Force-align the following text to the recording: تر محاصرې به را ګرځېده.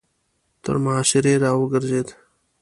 تر 0.63 0.75
محاصرې 0.83 1.35
به 1.37 1.39
را 1.43 1.51
ګرځېده. 1.71 2.13